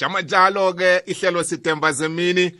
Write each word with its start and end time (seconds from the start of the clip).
sijama 0.00 0.20
njalo 0.22 0.72
ke 0.72 1.02
ihlelo 1.06 1.44
sitemba 1.44 1.92
zemini. 1.92 2.52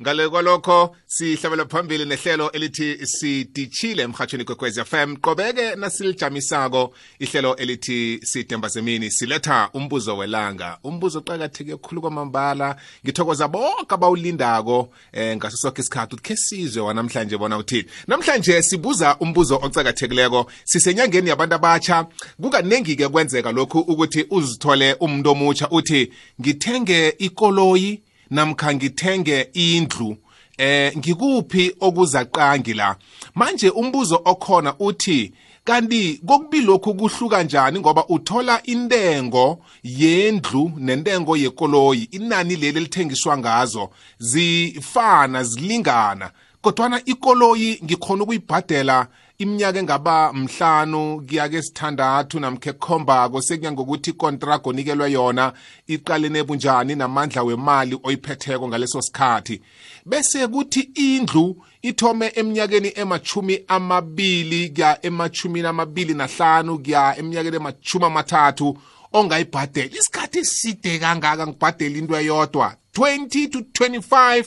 Ngale 0.00 0.28
kwalokho 0.28 0.96
sihlabela 1.06 1.64
phambili 1.64 2.04
nehlelo 2.04 2.50
elithi 2.50 3.06
sidishile 3.06 4.02
emhatshweni 4.02 4.44
kwekwez 4.44 4.80
fm 4.80 5.16
qobeke 5.16 5.74
nasilijamisako 5.74 6.94
ihlelo 7.18 7.56
elithi 7.56 8.20
sidemba 8.24 8.68
zemini 8.68 9.10
siletha 9.10 9.70
umbuzo 9.74 10.16
welanga. 10.16 10.78
Umbuzo 10.84 11.18
oqakatheke 11.18 11.76
khulu 11.76 12.00
kwamambala 12.00 12.76
ngithokoza 13.04 13.48
bonke 13.48 13.94
abawulindako 13.94 14.92
eh, 15.12 15.36
ngaso 15.36 15.56
sonke 15.56 15.80
isikhathi 15.80 16.14
ukuthi 16.14 16.28
khe 16.28 16.36
sizwe 16.36 16.82
wanamhlanje 16.82 17.36
bona 17.36 17.58
uthini 17.58 17.88
namhlanje 18.06 18.62
sibuza 18.62 19.16
umbuzo 19.20 19.60
ocakathekileko 19.62 20.50
sisenyangeni 20.64 21.28
yabantu 21.28 21.54
abatsha 21.54 22.06
kukaningi-ke 22.42 23.08
kwenzeka 23.08 23.52
lokhu 23.52 23.78
ukuthi 23.78 24.26
uzithole 24.30 24.94
umuntu 24.94 25.30
omutsha 25.30 25.70
uthi 25.70 26.12
ngithenge 26.40 27.14
ikoloyi 27.18 28.02
namkha 28.30 28.74
ngithenge 28.74 29.48
indlu 29.52 30.16
eh 30.58 30.96
ngikuphi 30.96 31.74
okuzaqangi 31.80 32.74
la? 32.74 32.96
Manje 33.34 33.70
umbuzo 33.70 34.20
okhona 34.24 34.74
uthi 34.78 35.32
kanti 35.64 36.20
kokubili 36.26 36.66
lokhu 36.66 36.94
kuhluka 36.94 37.36
kanjani 37.36 37.80
ngoba 37.80 38.04
uthola 38.08 38.62
intengo 38.62 39.58
yendlu 39.84 40.72
nentengo 40.76 41.36
yekoloyi 41.36 42.08
inani 42.10 42.56
leli 42.56 42.80
lithengiswa 42.80 43.38
ngazo 43.38 43.90
zifana 44.18 45.44
zilingana. 45.44 46.30
Kodwana 46.60 47.04
ikoloyi 47.04 47.80
ngikhona 47.84 48.22
ukuyibhadela 48.22 49.06
iminyaka 49.38 49.78
engaba 49.78 50.32
mhlanu 50.32 51.22
kuya 51.28 51.48
ke 51.48 51.62
sithandathu 51.62 52.40
namkhe 52.40 52.70
ekhombako 52.70 53.42
sekuya 53.42 53.72
ngokuthi 53.72 54.10
ikontrago 54.10 54.70
onikelwe 54.70 55.12
yona 55.12 55.52
iqalene 55.86 56.42
bunjani 56.42 56.94
namandla 56.94 57.42
wemali 57.42 57.98
oyiphetheko 58.02 58.68
ngaleso 58.68 59.02
sikhathi. 59.02 59.62
Bese 60.06 60.46
kuthi 60.48 60.80
indlu 60.94 61.56
ithome 61.82 62.32
eminyakeni 62.34 62.92
emachumi 62.96 63.64
amabili 63.68 64.70
kuya 64.70 65.06
emachumini 65.06 65.66
amabili 65.66 66.14
nahlanu 66.14 66.78
kuya 66.78 67.16
eminyakeni 67.18 67.56
emachumi 67.56 68.04
amathathu 68.04 68.78
ongayibhadela 69.12 69.96
isikhathi 69.98 70.38
eside 70.38 70.98
kangaka 70.98 71.46
ngibhadela 71.46 71.98
into 71.98 72.16
eyodwa 72.16 72.74
20 72.94 73.50
to 73.50 73.58
25 73.58 74.44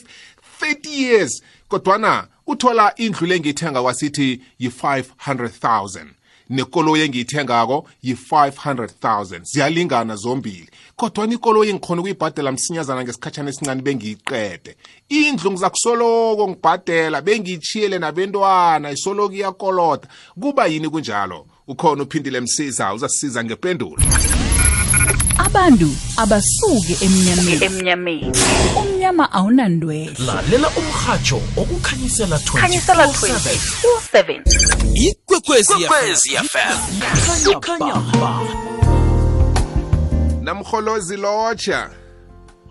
30 0.60 0.88
years. 0.90 1.42
Kodwana 1.68 2.26
uthola 2.46 2.92
indlu 2.96 3.26
lengiyithenga 3.26 3.82
kwasithi 3.82 4.40
yi-500,000 4.58 6.06
nekoloyi 6.50 7.02
engiyithengako 7.02 7.86
yi-500,000 8.02 9.40
ziyalingana 9.44 10.16
zombili. 10.16 10.68
Kodwa 10.96 11.26
ikoloyi 11.26 11.70
engikhona 11.70 12.00
ukuyibhadela 12.00 12.52
msinyazana 12.52 13.04
ngesikhatshana 13.04 13.50
esincane 13.50 13.82
bengiyiqede. 13.82 14.76
Indlu 15.08 15.50
ngiza 15.50 15.70
kusoloko 15.70 16.48
ngibhadela 16.48 17.22
bengiyitshiyele 17.22 17.98
nabentwana 17.98 18.90
isoloko 18.90 19.34
iyakoloda. 19.34 20.08
Kuba 20.40 20.66
yini 20.66 20.88
kunjalo? 20.88 21.46
Ukhona 21.66 22.02
uphindile 22.02 22.40
msiza 22.40 22.94
uzasisiza 22.94 23.44
ngempendulo 23.44 24.02
abantu 25.38 25.88
abasuke 26.16 26.96
emnyameni. 27.04 27.64
Emnyameni. 27.64 28.32
Umnyama 28.76 29.32
awunandwele 29.32 30.12
lalela 30.26 30.68
umrhatsho 30.68 31.36
okukhanyisela 31.56 32.38
khanyisela 32.38 33.06
24/7. 33.06 33.62
24/7 34.12 34.42
ikwekwezi 34.94 35.72
fm 36.52 36.78
ikhanya 37.50 37.94
ba 38.20 38.32
lotsha. 41.16 41.90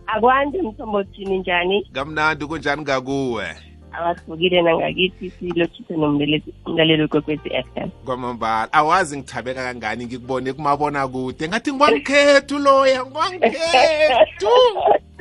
Akwande 0.08 0.62
mthombothini 0.62 1.39
njani? 1.39 1.89
Kamnandi 1.94 2.45
kunjani 2.45 2.82
ngakuwe 2.82 3.70
abahlukile 3.94 4.61
nangakithi 4.61 5.30
silotshise 5.30 5.94
nomlaleli 5.94 7.02
wekwekwezi 7.02 7.50
f 7.53 7.66
m. 7.76 7.89
Kwamambala 8.05 8.73
awazi 8.73 9.17
ngithabeka 9.17 9.64
kangani 9.64 10.05
ngikubone 10.05 10.54
kumabona 10.54 11.08
kude 11.08 11.48
ngathi 11.48 11.73
ngwangikhethu 11.73 12.60
loya 12.60 13.05
ngwangikhethu 13.05 14.52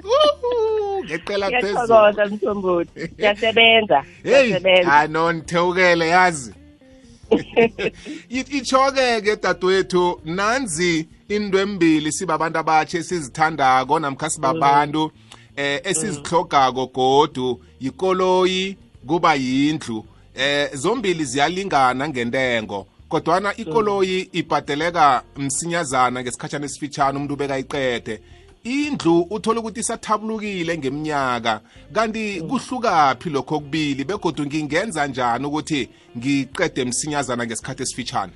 ngeqela 1.04 1.50
phezulu. 1.50 2.12
No 2.16 2.26
mthombothi. 2.26 3.08
Siyasebenza 3.16 4.04
ano 4.86 5.32
nithewukele 5.32 6.08
yazi. 6.08 6.54
Itshoke-ke 8.28 9.36
dadewethu 9.36 10.20
nanzi 10.24 11.08
into 11.28 11.58
embili 11.58 12.12
sibabantu 12.12 12.58
abatshe 12.58 13.02
sizithandako 13.02 13.98
namkha 13.98 14.30
sibabantu 14.30 15.12
eh 15.56 15.80
esizihlogako 15.84 16.86
godu 16.86 17.60
yikoloyi 17.80 18.76
kuba 19.06 19.34
yindlu. 19.34 20.04
Eh 20.34 20.70
zombili 20.74 21.24
ziyalingana 21.24 22.08
ngentengo 22.08 22.86
kodwana 23.08 23.56
ikoloyi 23.56 24.28
ibhadeleka 24.32 25.22
msinyazana 25.36 26.22
ngesikhatshana 26.22 26.64
esifitshane 26.66 27.16
umuntu 27.16 27.34
ubekayiqede 27.34 28.20
indlu 28.64 29.20
uthola 29.30 29.60
ukuthi 29.60 29.80
isathabulukile 29.80 30.78
ngeminyaka 30.78 31.60
kanti 31.92 32.40
kuhlukaphi 32.40 33.30
lokho 33.30 33.54
okubili 33.56 34.04
begodwa 34.04 34.46
ngingenza 34.46 35.06
njani 35.06 35.46
ukuthi 35.46 35.88
ngiqede 36.18 36.84
msinyazana 36.84 37.46
ngesikhathi 37.46 37.82
esifitshane 37.82 38.32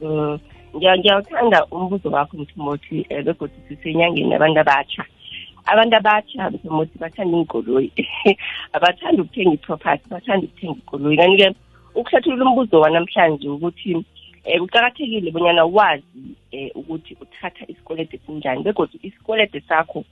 Mm. 0.00 0.38
Ngiya- 0.74 0.98
ngiyawuthanda 0.98 1.66
umbuzo 1.70 2.08
wakho 2.10 2.36
mthombothi 2.36 3.06
um 3.10 3.24
begodwa 3.24 3.56
sisenyangeni 3.68 4.34
abantu 4.34 4.60
abatsha 4.60 5.04
abantu 5.72 5.96
abatsha 5.96 6.50
mthombothi 6.50 6.98
bathanda 6.98 7.36
iy'nkoloyi. 7.36 7.92
Abathanda 8.76 9.22
ukuthenga 9.22 9.54
iproperty 9.54 10.04
bathanda 10.10 10.46
ukuthenga 10.46 10.78
ikoloyi 10.82 11.16
kanti-ke 11.16 11.54
ukuhlathulula 11.94 12.44
umbuzo 12.44 12.80
wanamhlanje 12.80 13.48
ukuthi 13.48 13.94
um 13.94 14.04
kuqakathekile 14.60 15.30
bonyana 15.30 15.64
wazi 15.64 16.20
um 16.52 16.70
ukuthi 16.74 17.16
uthatha 17.20 17.64
isikwelede 17.68 18.16
esinjani 18.16 18.62
begodwa 18.62 19.00
isikwelede 19.02 19.60
sakho 19.68 20.04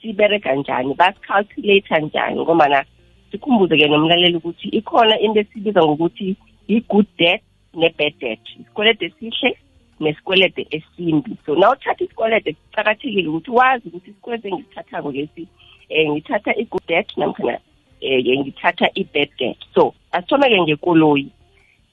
siberega 0.00 0.54
njani 0.54 0.94
basicalculate 0.94 2.00
njani 2.00 2.40
ngombana 2.40 2.84
sikhumbuze-ke 3.30 3.88
nomlaleli 3.88 4.36
ukuthi 4.36 4.68
ikhona 4.68 5.20
into 5.20 5.40
esibiza 5.40 5.82
ngokuthi 5.82 6.36
i-good 6.68 7.06
debt 7.18 7.42
ne-bad 7.74 8.14
debt. 8.20 8.40
Isikwelede 8.60 9.06
esihle 9.06 9.58
nesikwelede 10.00 10.66
esimbi. 10.70 11.36
So 11.46 11.54
na 11.54 11.70
uthatha 11.70 12.04
isikwelede 12.04 12.52
kuqakathekile 12.52 13.28
ukuthi 13.28 13.50
wazi 13.50 13.88
ukuthi 13.88 14.10
isikwelede 14.10 14.48
engisithathako 14.48 15.12
lesi 15.12 15.48
um 15.90 16.12
ngithatha 16.12 16.54
i-good 16.56 16.86
debt 16.88 17.16
namkhana 17.16 17.58
um 18.02 18.40
ngithatha 18.40 18.90
i-bad 18.94 19.30
debt. 19.38 19.58
So 19.74 19.94
asithome-ke 20.12 20.60
ngekoloyi 20.62 21.30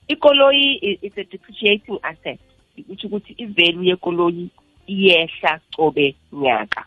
ikoloyi 0.08 0.74
i- 0.82 1.00
is 1.02 1.18
a 1.18 1.24
depreciating 1.24 2.00
asset 2.04 2.40
kutho 2.88 3.08
ukuthi 3.08 3.34
i-value 3.38 3.90
yekoloyi 3.90 4.50
iyehla 4.88 5.60
cobe 5.76 6.16
nyaka. 6.32 6.86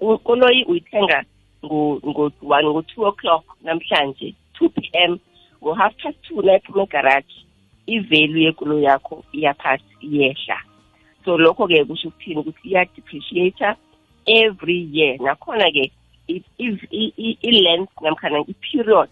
Ikoloyi 0.00 0.64
uyithenga 0.64 1.24
ngo-one 1.64 2.68
ngo-two 2.68 3.06
o'clock 3.06 3.44
namhlanje 3.62 4.34
two 4.54 4.68
p 4.68 4.90
m 4.92 5.18
ngo-half 5.62 5.94
past 6.02 6.18
two 6.22 6.42
nayiphuma 6.42 6.82
egaraji 6.82 7.44
i-value 7.88 8.44
yekoloyi 8.44 8.84
yakho 8.84 9.24
iyaphasi 9.32 9.84
iyehla. 10.00 10.58
So 11.24 11.36
lokho-ke 11.38 11.84
kusho 11.84 12.08
ukuthini? 12.08 12.40
Ukuthi 12.40 12.68
iya-depreciator 12.68 13.76
every 14.26 14.88
year. 14.92 15.16
Nakhona-ke 15.20 15.90
i- 16.28 16.44
i- 16.58 16.88
i- 16.90 17.12
i- 17.16 17.38
i-length 17.42 17.92
namkhana 18.02 18.44
i-period 18.48 19.08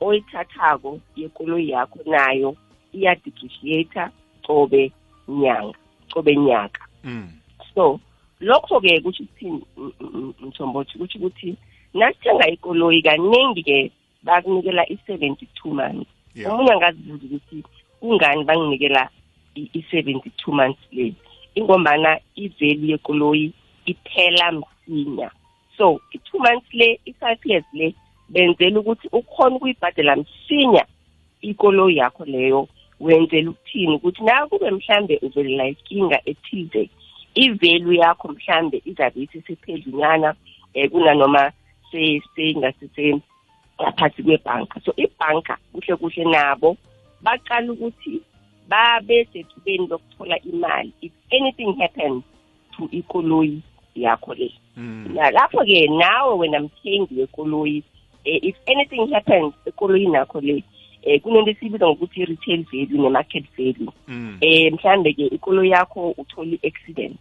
oyithathako 0.00 1.00
yekoloyi 1.16 1.70
yakho 1.70 1.98
nayo 2.06 2.56
iya-depreciator 2.92 4.10
cobe 4.46 4.92
nyanga 5.28 5.78
cobe 6.12 6.36
nyaka. 6.36 6.86
Mm. 7.04 7.28
so 7.74 8.00
lokho-ke 8.40 9.00
kusho 9.00 9.22
ukuthini 9.24 9.62
m- 9.76 9.92
m- 10.00 10.34
mthombothi? 10.40 10.98
Kusho 10.98 11.18
ukuthi 11.18 11.56
nasithenga 11.94 12.48
ikoloyi 12.50 13.02
kaningi-ke 13.02 13.90
bakunikela 14.22 14.82
i-seventy-two 14.90 15.74
months. 15.74 16.10
Yeah. 16.34 16.52
omunye 16.52 16.72
angazibuza 16.72 17.26
ukuthi 17.26 17.62
kungani 18.00 18.44
banginikela 18.44 19.08
i-seventy 19.54 20.30
two 20.36 20.52
months 20.52 20.80
le 20.92 21.14
ingombana 21.54 22.20
i-value 22.36 22.90
yekoloyi 22.90 23.52
iphela 23.86 24.52
msinya. 24.52 25.30
So 25.76 26.00
i-two 26.12 26.38
months 26.38 26.66
le 26.72 27.00
i-five 27.06 27.38
years 27.44 27.64
le 27.72 27.94
benzela 28.28 28.80
ukuthi 28.80 29.08
ukhona 29.12 29.56
ukuyibhadela 29.56 30.16
msinya 30.16 30.84
ikoloyi 31.40 31.96
yakho 31.96 32.24
leyo. 32.24 32.68
Wenzela 33.00 33.50
ukuthini? 33.50 33.94
Ukuthi 33.94 34.22
na 34.22 34.46
kube 34.46 34.70
mhlambe 34.70 35.18
uvelela 35.22 35.68
inkinga 35.68 36.20
ethize 36.24 36.90
i-value 37.34 37.96
yakho 37.96 38.28
mhlambe 38.28 38.82
izabe 38.84 39.20
isisephezulunyana 39.22 40.34
um 40.74 40.88
kunanoma 40.88 41.52
seyingasise 41.90 43.20
ngaphansi 43.82 44.22
kwebhanka 44.22 44.80
so 44.80 44.92
ibhanka 44.96 45.56
kuhle 45.72 45.96
kuhle 45.96 46.24
nabo. 46.24 46.76
Baqala 47.22 47.72
ukuthi 47.72 48.20
babe 48.68 49.24
sethubeni 49.32 49.86
lokuthola 49.86 50.38
imali 50.42 50.92
if 51.02 51.12
anything 51.32 51.72
happens 51.80 52.22
to 52.76 52.88
ikoloyi 52.92 53.62
yakho 53.94 54.34
le. 54.34 54.52
Nalapho-ke 55.14 55.86
nawe 55.88 56.34
wena 56.34 56.60
mthengi 56.60 57.14
wekoloyi 57.20 57.82
eh, 58.24 58.38
if 58.42 58.56
anything 58.66 59.12
happens 59.12 59.54
ekoloyini 59.66 60.12
nakho 60.12 60.40
le 60.40 60.62
eh 61.02 61.20
kunento 61.22 61.50
esibiza 61.50 61.86
ngokuthi 61.86 62.20
i-retail 62.20 62.64
value 62.72 63.02
ne-market 63.02 63.44
value. 63.56 63.92
Mm. 64.08 64.38
eh 64.40 64.72
mhlambe 64.72 65.12
ke 65.12 65.26
ikoloyi 65.26 65.70
yakho 65.70 66.14
uthola 66.18 66.52
i-accident 66.62 67.18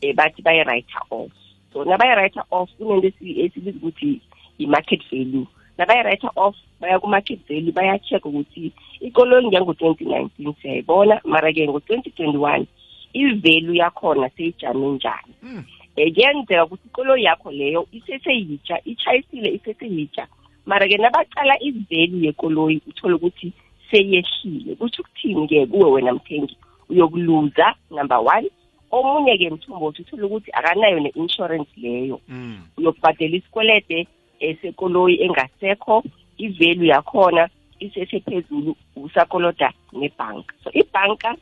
eh 0.00 0.14
bathi 0.14 0.42
bayi-writer 0.42 1.02
off. 1.10 1.32
So 1.72 1.84
nabayi-writer 1.84 2.44
off 2.50 2.70
kunento 2.78 3.06
esi- 3.08 3.40
esibiza 3.44 3.76
ukuthi 3.76 4.20
i-market 4.58 5.00
value. 5.10 5.46
Nabayi-writer 5.78 6.30
off 6.36 6.56
baya 6.80 6.98
ku-market 6.98 7.38
value 7.48 7.72
baya-check 7.72 8.24
ukuthi 8.26 8.72
ikoloyi 9.08 9.46
njengo-twenty 9.46 10.04
nineteen 10.04 10.54
siyayibona. 10.62 11.20
Mara-ke 11.24 11.68
ngo-twenty 11.68 12.10
twenty-one 12.10 12.66
i-value 13.14 13.76
yakhona 13.76 14.30
seyijame 14.36 14.86
njani? 14.88 15.34
Um 15.42 15.64
kuyenzeka 15.96 16.64
ukuthi 16.64 16.88
ikoloyi 16.88 17.24
yakho 17.24 17.50
leyo 17.50 17.86
iseseyitsha 17.92 18.80
ichayisile 18.84 19.48
iseseyitsha 19.54 20.26
mara-ke 20.66 20.96
nabacala 20.96 21.54
i-value 21.60 22.26
yekoloyi 22.26 22.80
uthole 22.86 23.14
ukuthi 23.14 23.52
seyehlile. 23.90 24.74
Kusho 24.74 25.02
ukuthini-ke 25.02 25.66
kuwe 25.66 25.90
wena 25.90 26.12
mthengi? 26.12 26.56
Uyokuluza 26.90 27.74
number 27.90 28.18
one. 28.18 28.50
Omunye-ke 28.90 29.50
mthombothi 29.50 30.02
uthole 30.02 30.22
ukuthi 30.22 30.50
akanayo 30.52 31.00
ne-insurance 31.00 31.70
leyo. 31.76 32.20
Mm. 32.28 32.58
uyokubhadela 32.76 33.36
isikwelede 33.36 34.06
eh, 34.40 34.56
sekoloyi 34.62 35.22
engasekho 35.22 36.04
i-value 36.38 36.88
yakhona 36.88 37.48
isesephezulu 37.80 38.76
usakoloda 38.96 39.72
nebhanka 39.92 40.54
so 40.64 40.70
ibhanka 40.72 41.36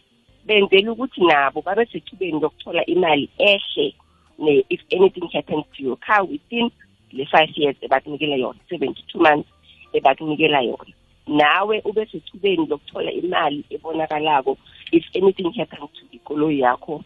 benzela 0.46 0.92
ukuthi 0.92 1.20
nabo 1.20 1.62
babe 1.62 1.86
sethubeni 1.86 2.40
lokuthola 2.40 2.86
imali 2.86 3.28
ehle 3.38 3.94
ne 4.38 4.64
if 4.68 4.80
anything 4.92 5.28
happens 5.32 5.64
to 5.76 5.82
your 5.82 5.96
car 5.96 6.22
within 6.24 6.70
le 7.12 7.24
five 7.26 7.50
years 7.56 7.76
ebakunikela 7.80 8.36
yona 8.36 8.58
seventy-two 8.68 9.18
months 9.20 9.48
ebakunikela 9.92 10.60
yona. 10.62 10.92
Nawe 11.26 11.80
ube 11.84 12.06
sethubeni 12.06 12.66
lokuthola 12.66 13.10
imali 13.12 13.64
ebonakalako 13.70 14.56
if 14.92 15.04
anything 15.16 15.52
happens 15.58 15.90
to 15.92 16.16
ikoloyi 16.16 16.60
yakho 16.60 16.94
um 16.94 17.02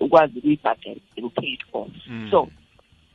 ukwazi 0.00 0.38
ukuyibhadela 0.38 1.00
and 1.16 1.34
pay 1.34 1.52
it 1.52 1.60
off 1.72 1.88
Mm. 2.08 2.30
so 2.30 2.48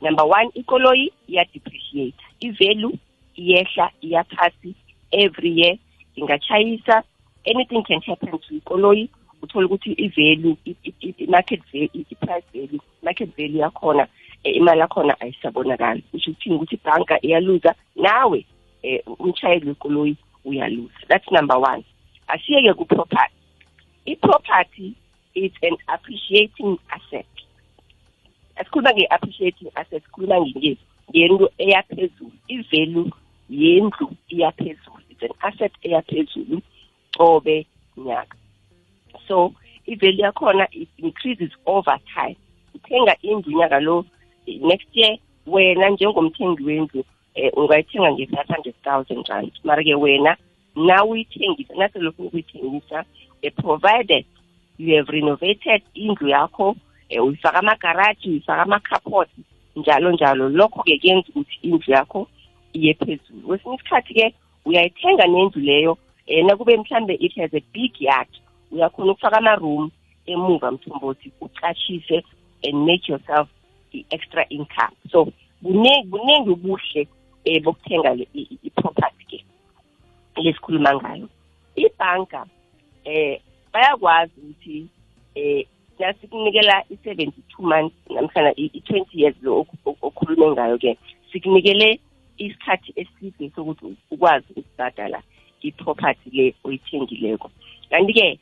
number 0.00 0.24
one 0.24 0.50
ikoloyi 0.54 1.12
iya-depreciate 1.28 2.14
i-value 2.40 2.98
iyehla 3.36 3.90
iyaphasi 4.00 4.74
every 5.12 5.50
year 5.60 5.76
ingachayisa 6.16 7.02
anything 7.44 7.82
can 7.84 8.00
happen 8.00 8.38
to 8.38 8.54
ikoloyi 8.54 9.08
uthole 9.42 9.66
ukuthi 9.66 9.92
i-value 9.92 10.56
i- 10.64 10.76
i- 10.84 10.94
i- 11.00 11.14
i-market 11.18 11.60
value 11.72 11.90
i- 11.94 12.06
i-price 12.10 12.44
value 12.54 12.80
market 13.02 13.36
value 13.36 13.58
yakhona 13.60 14.08
eh, 14.44 14.56
imali 14.56 14.80
yakhona 14.80 15.20
ayisabonakali. 15.20 16.02
Kusho 16.02 16.30
ukuthini? 16.30 16.56
Ukuthi 16.56 16.74
ibhanka 16.74 17.18
iyaluza 17.26 17.74
nawe 17.96 18.44
um 19.06 19.14
umshayeli 19.18 19.68
wekoloyi 19.68 20.16
uyaluza. 20.44 20.94
That's 21.08 21.30
number 21.32 21.56
one. 21.58 21.84
Asiyeke 22.28 22.74
ku-property. 22.74 23.34
I-property 24.06 24.94
is 25.34 25.52
an 25.62 25.76
appreciating 25.88 26.78
asset. 26.90 27.26
Asikhuluma 28.56 28.92
nge-appreciating 28.92 29.70
asset 29.74 30.02
sikhuluma 30.04 30.36
nge- 30.40 30.76
ngento 31.10 31.50
eyaphezulu 31.58 32.32
i-value 32.48 33.10
yendlu 33.50 34.10
iyaphezulu 34.28 35.00
it's 35.10 35.22
an 35.22 35.30
asset 35.42 35.72
eyaphezulu 35.82 36.62
cobe 37.16 37.66
nyaka. 37.96 38.36
So 39.26 39.54
i-value 39.86 40.22
yakhona 40.22 40.66
it 40.72 40.88
increases 40.98 41.50
over 41.66 41.98
time. 42.14 42.36
Uthenga 42.74 43.16
indlu 43.22 43.58
nyaka 43.58 43.80
lo 43.80 44.04
eh, 44.46 44.60
next 44.60 44.88
year 44.92 45.18
wena 45.46 45.88
njengomthengi 45.90 46.62
wendlu 46.62 47.04
um 47.36 47.50
ungayithenga 47.64 48.12
nge-five 48.12 48.48
hundred 48.48 48.74
thousand 48.82 49.28
rand. 49.28 49.52
Mara-ke 49.64 49.94
wena 49.94 50.36
na 50.76 51.04
uyithengisa 51.04 51.74
naselokhu 51.74 52.22
ukuyithengisa 52.26 53.04
um 53.44 53.50
provided 53.50 54.24
you 54.78 54.96
have 54.96 55.12
renovated 55.12 55.82
indlu 55.94 56.28
yakho 56.28 56.68
um 56.68 57.26
uyifaka 57.26 57.58
amagaraji 57.58 58.30
uyifaka 58.30 58.62
ama-carport 58.62 59.30
njalo 59.76 60.12
njalo. 60.12 60.48
Lokho-ke 60.48 60.98
kuyenza 60.98 61.28
ukuthi 61.28 61.58
indlu 61.62 61.92
yakho 61.92 62.28
iye 62.72 62.94
phezulu 62.94 63.46
kwesinye 63.46 63.74
isikhathi-ke 63.74 64.34
uyayithenga 64.64 65.26
nendlu 65.26 65.62
leyo 65.62 65.98
um 66.28 66.46
nakube 66.46 66.76
mhlambe 66.76 67.14
it 67.14 67.36
has 67.36 67.54
a 67.54 67.62
big 67.72 68.00
yard 68.00 68.28
uyakhona 68.72 69.12
ukufaka 69.12 69.36
ama-room 69.36 69.90
emuva 70.26 70.72
mthombothi 70.72 71.32
ucashise 71.40 72.24
and 72.64 72.86
make 72.86 73.08
yourself 73.08 73.48
i-extra 73.92 74.46
income. 74.48 74.96
So 75.10 75.32
buningi 75.62 76.50
ubuhle 76.50 77.08
um 77.46 77.62
bokuthenga 77.62 78.16
i-property-ke 78.34 79.44
lesikhuluma 80.36 80.94
ngayo. 80.94 81.28
Ibhanka 81.76 82.46
eh 83.04 83.40
bayakwazi 83.72 84.32
ukuthi 84.40 84.86
eh 85.34 85.66
nasikunikela 85.98 86.84
i-seventy-two 86.90 87.62
months 87.62 87.96
namhlanje 88.10 88.70
i-twenty 88.74 89.20
years 89.20 89.36
lo 89.42 89.66
okhulume 90.02 90.50
ngayo 90.50 90.78
ke 90.78 90.98
sikunikele 91.32 92.00
isikhathi 92.38 92.92
eside 92.96 93.50
sokuthi 93.56 93.96
ukwazi 94.10 94.46
ukubhadala 94.56 95.22
i-property 95.62 96.30
le 96.32 96.54
oyithengileko. 96.64 97.50
Kanti-ke 97.90 98.38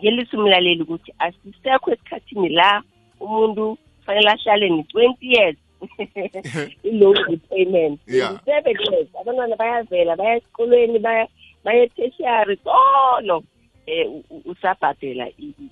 ngelisa 0.00 0.36
umlaleli 0.38 0.82
ukuthi 0.82 1.12
asisekho 1.18 1.92
esikhathini 1.92 2.48
la 2.48 2.82
umuntu 3.20 3.78
fanele 4.06 4.30
ahlale 4.30 4.68
ni-twenty 4.70 5.26
years 5.26 5.56
i-loan 6.84 7.16
repayment. 7.30 8.00
Seven 8.44 8.76
years. 8.90 9.08
Abantwana 9.20 9.56
bayavela 9.56 10.16
baya 10.16 10.36
esikolweni 10.36 10.98
baya 10.98 11.26
baya 11.64 11.88
tertiary 11.88 12.58
solo 12.64 13.42
eh 13.86 14.06
u- 14.10 14.24
u- 14.30 14.42
usabhadela 14.50 15.26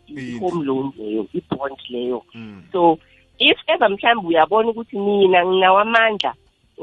i-home 0.08 0.64
loan 0.64 0.92
leyo 0.98 1.26
i-bond 1.34 1.78
leyo. 1.90 2.22
Mm. 2.34 2.62
so 2.72 2.98
if 3.38 3.58
ever 3.66 3.88
mhlawumbe 3.90 4.28
uyabona 4.28 4.68
ukuthi 4.68 4.98
mina 4.98 5.46
nginawo 5.46 5.78
amandla 5.78 6.34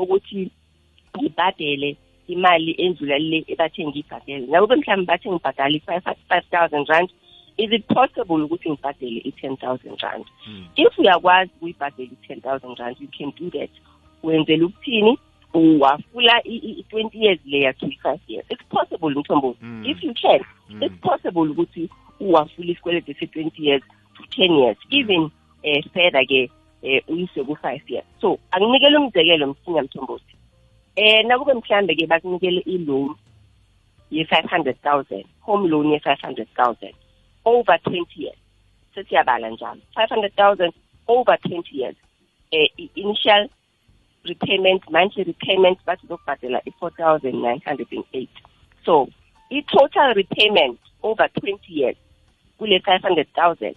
ukuthi 0.01 0.51
ngibhadele 1.17 1.97
imali 2.27 2.71
endlula 2.77 3.17
le 3.19 3.43
ebathe 3.47 3.85
ngiyibhadele. 3.87 4.47
Nakube 4.47 4.75
mhlawumbe 4.75 5.05
bathe 5.07 5.29
ngibhadala 5.31 5.75
i-five 5.75 6.45
thousand 6.51 6.87
rand. 6.89 7.09
Is 7.57 7.71
it 7.71 7.87
possible 7.87 8.43
ukuthi 8.43 8.69
ngibhadele 8.69 9.21
i-ten 9.25 9.57
thousand 9.57 9.97
rand? 10.03 10.25
Mm. 10.47 10.65
if 10.75 10.99
uyakwazi 10.99 11.51
ukuyibhadela 11.55 12.09
i-ten 12.11 12.41
thousand 12.41 12.79
rand 12.79 12.95
you 12.99 13.07
can 13.17 13.31
do 13.39 13.49
that. 13.59 13.69
Wenzela 14.23 14.65
ukuthini? 14.65 15.17
Wafula 15.53 16.41
i-twenty 16.45 17.17
years 17.17 17.39
leya 17.45 17.73
twenty-five 17.73 18.19
years. 18.27 18.45
It's 18.49 18.63
possible 18.69 19.09
mthombo 19.09 19.55
Mm. 19.61 19.85
if 19.85 20.03
you 20.03 20.13
can 20.13 20.41
Mm. 20.69 20.83
it's 20.83 20.99
possible 21.01 21.49
ukuthi 21.51 21.89
uwafula 22.19 22.71
isikwelede 22.71 23.13
se-twenty 23.19 23.65
years 23.65 23.83
to 24.17 24.23
ten 24.35 24.51
years. 24.51 24.77
Even 24.91 25.19
um 25.63 25.81
further 25.93 26.25
ke 26.25 26.51
um 26.87 27.01
uyise 27.07 27.43
ku-five 27.43 27.81
years. 27.87 28.05
So 28.21 28.39
anginikele 28.51 28.97
umzekelo 28.97 29.47
msinya 29.47 29.83
mthombothi. 29.83 30.35
Um 30.97 31.27
nakube 31.27 31.53
mhlambe 31.53 31.95
ke 31.95 32.07
bakunikele 32.07 32.61
i-loan 32.65 33.15
ye-five 34.11 34.49
hundred 34.49 34.81
thousand 34.81 35.25
home 35.41 35.69
loan 35.69 35.91
ye-five 35.91 36.21
hundred 36.21 36.47
thousand 36.55 36.93
over 37.45 37.77
twenty 37.83 38.21
years. 38.23 38.37
Sesiyabala 38.95 39.49
njalo. 39.49 39.81
Five 39.95 40.09
hundred 40.09 40.35
thousand 40.35 40.73
over 41.07 41.37
twenty 41.37 41.77
years. 41.77 41.95
Um 42.53 42.89
initial 42.95 43.49
repayment 44.23 44.83
monthly 44.91 45.23
repayment 45.23 45.77
bathi 45.85 46.07
zokubhadela 46.07 46.61
i-four 46.67 46.91
thousand 46.91 47.41
nine 47.41 47.61
hundred 47.65 47.87
and 47.91 48.05
eight. 48.13 48.35
So 48.85 49.07
i-total 49.51 50.13
repayment 50.15 50.79
over 51.03 51.27
twenty 51.39 51.73
years 51.73 51.97
kule 52.57 52.79
five 52.85 53.01
hundred 53.01 53.27
thousand 53.35 53.75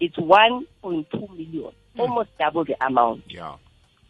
it's 0.00 0.18
one 0.18 0.66
point 0.82 1.10
two 1.10 1.28
million. 1.36 1.72
Almost 1.98 2.30
double 2.38 2.64
the 2.64 2.76
amount 2.80 3.22
Yeah. 3.34 3.54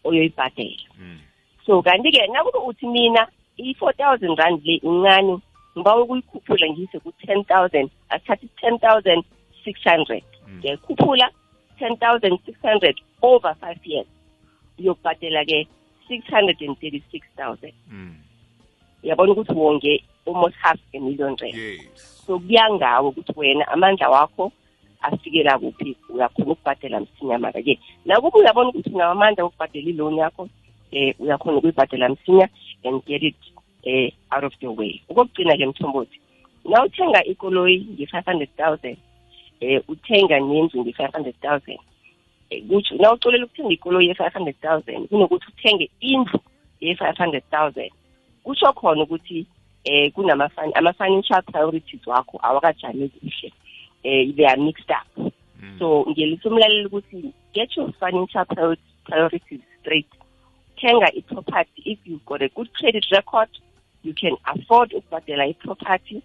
oyoyibhadela 0.04 0.86
Mm. 1.00 1.18
so 1.66 1.82
kanti-ke 1.82 2.26
nakube 2.32 2.58
uthi 2.66 2.86
mina 2.86 3.28
i-four 3.56 3.92
thousand 3.96 4.38
rand 4.38 4.60
le 4.64 4.74
incane 4.82 5.38
ngiba 5.76 5.96
ukuyikhuphula 5.96 6.66
ngiyise 6.70 6.98
ku-ten 7.00 7.44
thousand 7.44 7.90
asithathe 8.08 8.48
ten 8.60 8.78
thousand 8.78 9.24
six 9.64 9.80
hundred 9.84 10.22
Mm. 10.48 10.58
ngiyayikhuphula 10.58 11.30
ten 11.78 11.96
thousand 11.96 12.38
six 12.46 12.56
hundred 12.62 12.96
over 13.22 13.54
five 13.60 13.80
years 13.84 14.06
uyokubhadela-ke 14.78 15.66
six 16.08 16.24
hundred 16.30 16.56
and 16.62 16.76
thirty-six 16.80 17.22
thousand 17.36 17.72
Mm. 17.90 18.14
uyabona 19.02 19.32
ukuthi 19.32 19.52
wonge 19.54 20.04
almost 20.26 20.54
half 20.56 20.78
a 20.94 20.98
million 21.00 21.36
rand 21.36 21.54
so 22.26 22.38
kuya 22.38 22.70
ngawe 22.74 23.08
ukuthi 23.08 23.32
wena 23.36 23.68
amandla 23.68 24.08
wakho 24.08 24.52
afikela 25.00 25.58
kuphi 25.58 25.96
uyakhona 26.08 26.52
ukubhadela 26.52 27.00
msinya 27.00 27.38
mara-ke. 27.38 27.78
Nakuba 28.04 28.38
uyabona 28.38 28.68
ukuthi 28.68 28.90
unawo 28.90 29.12
amandla 29.12 29.44
okubhadela 29.44 29.90
i-loan 29.90 30.16
yakho 30.16 30.42
um 30.92 31.12
uyakhona 31.18 31.58
ukuyibhadela 31.58 32.08
msinya 32.08 32.48
and 32.84 33.04
get 33.04 33.22
it 33.22 33.36
um 33.86 34.10
out 34.30 34.44
of 34.44 34.58
the 34.60 34.66
way. 34.68 35.02
Okokugcina-ke 35.08 35.66
mthombothi 35.66 36.20
na 36.64 36.84
uthenga 36.84 37.24
ikoloyi 37.24 37.86
nge-five 37.92 38.24
hundred 38.24 38.48
thousand 38.56 38.96
um 39.62 39.80
uthenga 39.88 40.40
nendlu 40.40 40.84
nge-five 40.84 41.12
hundred 41.12 41.34
thousand 41.40 41.78
eh, 42.50 42.62
kutsho 42.68 42.94
na 42.94 43.12
ucolela 43.12 43.44
ukuthenga 43.44 43.72
ikoloyi 43.72 44.08
ye-five 44.08 44.32
hundred 44.32 44.60
thousand 44.60 45.08
kunokuthi 45.08 45.46
uthenge 45.48 45.90
indlu 46.00 46.40
ye-five 46.80 47.16
hundred 47.16 47.42
thousand 47.50 47.90
kusho 48.44 48.72
khona 48.72 49.02
ukuthi 49.02 49.46
eh 49.84 50.12
kunama 50.12 50.50
ama-financial 50.74 51.42
priorities 51.42 52.06
wakho 52.06 52.38
awakajami 52.42 53.08
kuhle. 53.08 53.52
Eh 54.08 54.32
they 54.36 54.46
are 54.46 54.60
mixed 54.60 54.90
up. 54.90 55.32
So 55.78 56.06
ngiyelisa 56.08 56.48
umlaleli 56.48 56.86
ukuthi 56.86 57.32
get 57.54 57.76
your 57.76 57.92
financial 58.00 58.44
priorities 59.04 59.60
straight. 59.80 60.12
Thenga 60.80 61.08
i-property. 61.18 61.82
If 61.84 61.98
you've 62.04 62.24
got 62.26 62.42
a 62.42 62.48
good 62.48 62.72
credit 62.74 63.06
record 63.12 63.48
you 64.02 64.14
can 64.14 64.36
afford 64.44 64.92
ukubhadela 64.92 65.44
i-property. 65.48 66.22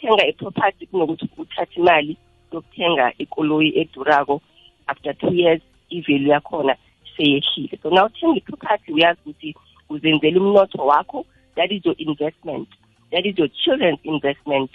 Thenga 0.00 0.26
i-property 0.28 0.86
kunokuthi 0.86 1.28
uthathe 1.38 1.80
imali 1.80 2.16
yokuthenga 2.52 3.12
ikoloyi 3.18 3.78
edurako 3.80 4.40
after 4.86 5.14
two 5.14 5.34
years 5.34 5.60
i-value 5.90 6.32
yakhona 6.32 6.76
seyehlile. 7.16 7.78
So 7.82 7.90
now 7.90 8.06
uthenga 8.06 8.36
i-property 8.36 8.92
uyazi 8.92 9.20
ukuthi 9.20 9.54
uzenzela 9.88 10.40
umnotho 10.40 10.86
wakho. 10.86 11.26
That 11.56 11.72
is 11.72 11.84
your 11.84 11.96
investment. 11.98 12.68
That 13.12 13.26
is 13.26 13.38
your 13.38 13.48
children's 13.48 14.00
investment 14.04 14.70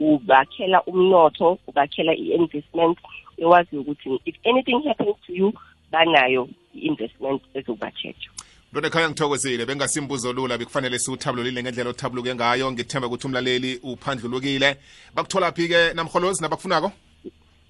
ubakhela 0.00 0.82
umnotho 0.82 1.58
ubakhela 1.66 2.12
i-investment 2.14 2.98
ewaziyo 3.38 3.82
ukuthi 3.82 4.20
if 4.24 4.36
anything 4.44 4.82
happens 4.88 5.16
to 5.26 5.32
you 5.32 5.52
banayo 5.92 6.48
i-investment 6.74 7.42
ezokuba-cheja 7.54 8.30
mntwana 8.72 8.88
ekhaya 8.88 9.08
ngithokozile 9.10 9.66
bengasimbuzo 9.66 10.32
lula 10.32 10.58
bekufanele 10.58 10.98
siwuthabululile 10.98 11.62
ngendlela 11.62 11.90
othabuluke 11.90 12.34
ngayo. 12.34 12.72
Ngithemba 12.72 13.06
ukuthi 13.08 13.26
umlaleli 13.26 13.80
uphandlulukile. 13.82 14.76
Bakuthola 15.14 15.52
phi-ke 15.52 15.94
namholozi 15.94 16.42
nabakufunako? 16.42 16.92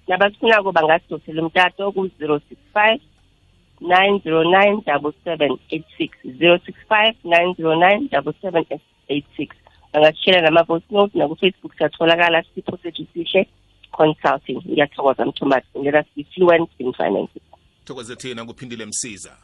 Nabasifunako 0.07 0.71
bangasidosela 0.71 1.41
umtato 1.41 1.91
ku-065 1.91 2.99
909 3.81 4.81
7786 4.85 6.09
065 6.23 7.15
909 7.23 8.09
7786 8.09 9.60
angasitshela 9.93 10.41
nama-voice 10.41 10.85
note 10.91 11.17
nakufacebook 11.17 11.77
siyatholakala 11.77 12.43
sipho 12.55 12.77
sethu 12.77 13.05
sihle 13.13 13.47
consulting. 13.91 14.61
Ngiyathokoza 14.65 15.25
ngela 15.25 15.61
ngelasifluence 15.77 16.71
in 16.79 16.93
finances. 16.93 17.41
Thokoze 17.85 18.15
thina 18.15 18.45
kuphindile 18.45 18.85
msiza. 18.85 19.37